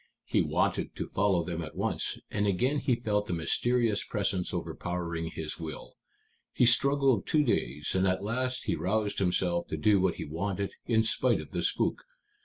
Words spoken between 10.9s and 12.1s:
spite of the spook.